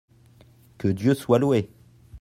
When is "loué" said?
1.37-1.69